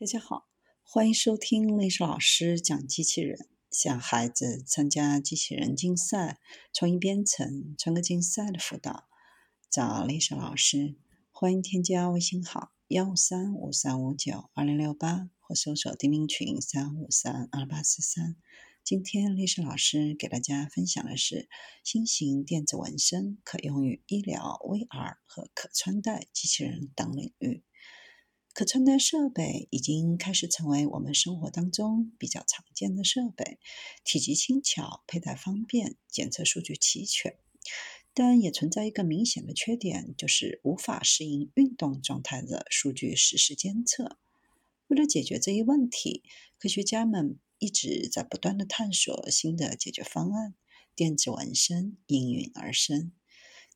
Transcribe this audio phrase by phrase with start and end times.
[0.00, 0.48] 大家好，
[0.82, 3.50] 欢迎收听历史老师讲机器人。
[3.70, 6.40] 想孩子参加机器人竞赛、
[6.72, 9.04] 创意编程、创客竞赛的辅导，
[9.68, 10.96] 找历史老师。
[11.30, 18.36] 欢迎添加微信号幺三五三五九二零六八，或搜索钉钉群三五三二八四三。
[18.82, 21.46] 今天历史老师给大家分享的是
[21.84, 27.62] 新型电子纹身可用于医疗、VR 和可穿戴机器人等领域。
[28.52, 33.58] 可穿戴设备已经开始成为我们生活当中比较常见的设备，
[34.04, 37.38] 体积轻巧，佩戴方便，检测数据齐全。
[38.12, 44.18] 但也存在一个明显的缺点，就是无法适应运动状态的数据实时监测。
[44.88, 46.24] 为了解决这一问题，
[46.58, 50.54] 科学家们一直在不断的探索新的解决方案。
[50.96, 53.12] 电子纹身应运而生。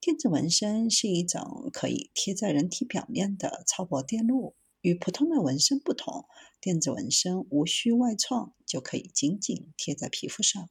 [0.00, 4.56] 电子纹身是一种可以贴在人体表面的超薄电路。
[4.84, 6.26] 与普通的纹身不同，
[6.60, 10.68] 电子纹身无需外创就可以紧紧贴在皮肤上，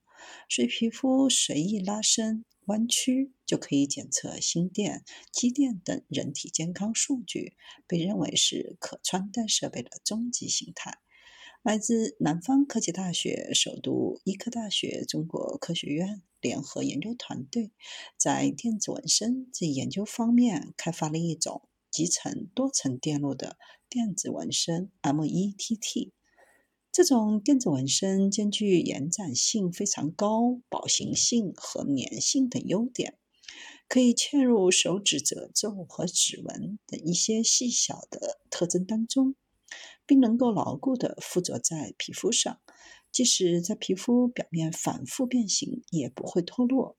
[0.47, 7.55] 随皮肤随意拉伸、弯曲就可以检测心电、肌电等人体健康数据，
[7.87, 10.99] 被认为是可穿戴设备的终极形态。
[11.63, 17.71] 来自南方科技大学、首都医科大学中国科学院联合研究团队，
[18.15, 21.67] 在电子纹身这一研究方面开发了一种。
[21.93, 23.55] 集成多层电路的
[23.93, 26.09] 电子纹身 （METT），
[26.91, 33.19] 这种电子纹身兼具延展性非常高、保形性和粘性等优点，
[33.87, 39.35] 可以嵌入手指褶皱和指纹等一些细小的特征当中，
[40.07, 42.59] 并能够牢固地附着在皮肤上，
[43.11, 46.97] 即使在皮肤表面反复变形，也不会脱落。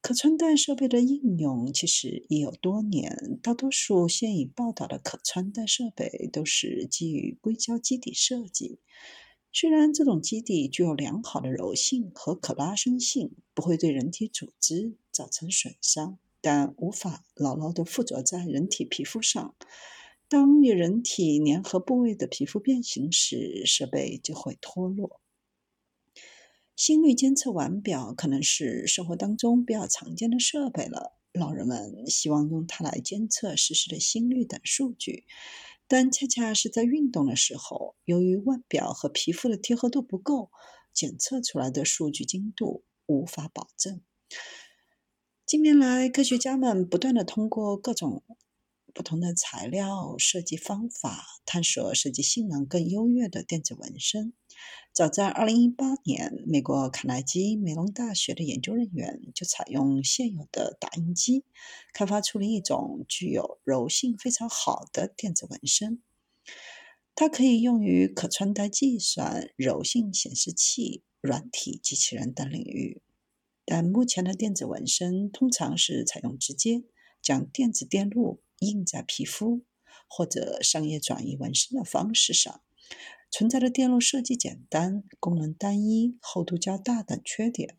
[0.00, 8.78] 可穿戴设备的应用其实已有多年，大多数现已报道的可穿戴设备都是基于硅胶基底设计。
[9.52, 19.54] 虽然这种基底具有良好的柔性和可拉伸性，不会对人体组织造成损伤，但无法牢牢地附着在人体皮肤上。
[20.28, 25.20] 当与人体粘合部位的皮肤变形时，设备就会脱落。
[26.78, 35.24] 心率监测腕表可能是生活当中比较常见的设备了，老人们希望用它来监测实时的心率等数据，
[35.88, 40.52] 但恰恰是在运动的时候，由于腕表和皮肤的贴合度不够，
[40.94, 44.00] 检测出来的数据精度无法保证。
[45.44, 48.22] 近年来，科学家们不断的通过各种
[48.94, 54.32] 不同的材料设计方法，探索设计性能更优越的电子纹身。
[54.92, 61.44] 早在2018年，美国卡耐基梅隆大学的研究人员就采用现有的打印机，
[61.92, 66.02] 开发出了一种具有柔性非常好的电子纹身。
[67.14, 73.02] 它可以用于可穿戴计算、柔性显示器、软体机器人等领域。
[73.64, 76.84] 但目前的电子纹身通常是采用直接
[77.20, 79.62] 将电子电路印在皮肤
[80.08, 82.62] 或者商业转移纹身的方式上。
[83.30, 87.76] 存在的电路设计简单、功能单一、厚度较大等缺点，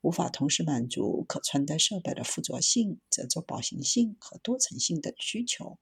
[0.00, 5.78] 无法同时满足可穿戴设备的附着性、褶皱保形性和多层性等需求。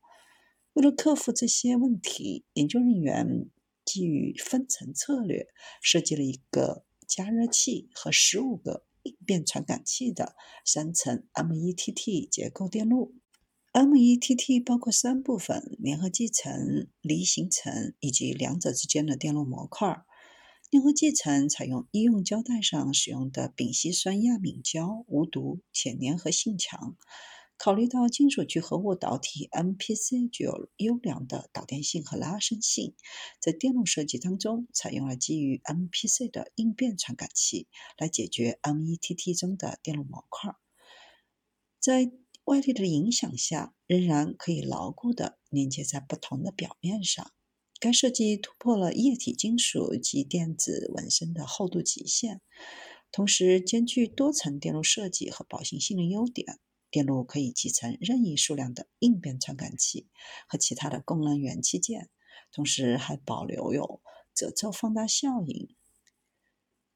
[0.73, 3.51] 为了克服这些问题，研究人员
[3.85, 5.49] 基于分层策略，
[5.83, 13.15] 设计了一个加热器和十五个应变传感器的三层 METT 结构电路。
[13.73, 20.05] METT 包括三部分：粘合剂层、离心层以及两者之间的电路模块。
[20.73, 26.97] 粘合剂层采用医用胶带上使用的丙烯酸亚敏胶，无毒且粘合性强。
[27.57, 32.97] 考虑到金属聚合物导体 MPC 具有优良的导电性和拉伸性，
[33.39, 40.55] 在电路设计当中采用了基于 MPC 的应变传感器，来解决 METT 中的电路模块。
[41.79, 42.11] 在
[42.51, 47.31] 外力的影响下，仍然可以牢固地连接在不同的表面上。
[47.79, 52.41] 该设计突破了液体金属及电子纹身的厚度极限，
[53.13, 56.59] 同时兼具多层电路设计和保形性的优点。
[56.91, 60.09] 电路可以集成任意数量的应变传感器
[60.49, 62.11] 和其他的功能元器件，
[62.51, 64.03] 同时还保留有
[64.35, 65.69] 褶皱放大效应。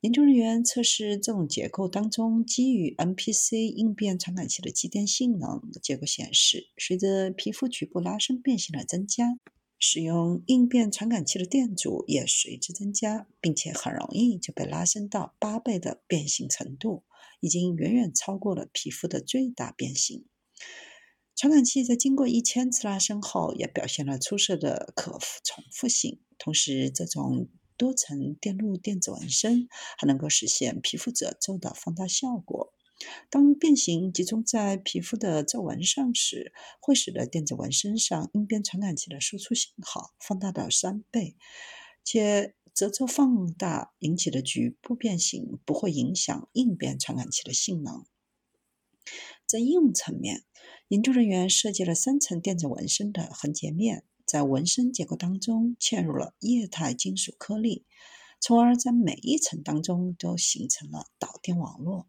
[0.05, 9.39] 研究人员测试这种结构当中基于 MPC 应变传感器的机电性能，结果显示，随着皮肤局部拉伸变性的增加，
[9.79, 17.05] 使用应变传感器的电阻也随之增加，并且很容易就被拉伸到八倍的变形程度，
[17.41, 20.27] 已经远远超过了皮肤的最大变形。
[21.35, 26.21] 传感器在经过一千次拉伸后，也表现了出色的可重复性。
[26.37, 27.49] 同时，这种
[27.85, 32.73] 多层电路电子纹身还能够实现皮肤褶皱的放大效果。
[33.29, 41.37] 当变形集中在皮肤的皱纹上时，会使得电子纹身上应变传感器的输出信号放大到三倍，
[42.03, 48.07] 且褶皱放大引起的局部变形不会影响应变传感器的性能。
[49.45, 50.45] 在应用层面，
[50.89, 57.85] 研究人员设计了三层电子纹身的横截面，在纹身结构当中嵌入了液态金属颗粒，
[58.41, 62.09] 从而在每一层当中都形成了导电网络。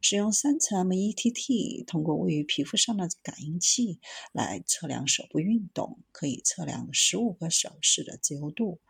[0.00, 4.00] 使用三层 METT，通过位于皮肤上的感应器
[4.32, 8.80] 来测量手部运动，可以测量十五个手势的自由度。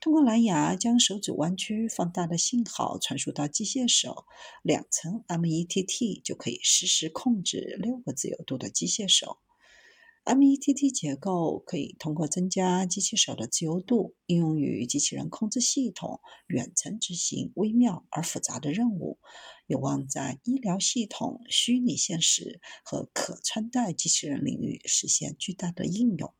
[0.00, 4.24] 通过蓝牙将手指弯曲放大的信号传输到机械手，
[4.62, 9.38] 两层 METT 就可以实时控制六个自由度的机械手。
[10.26, 19.20] METT 结构可以通过增加机器手的自由度，应用于机器人控制系统远程执行微妙而复杂的任务，
[19.68, 26.34] 有望在医疗系统、虚拟现实和可穿戴机器人领域实现巨大的应用。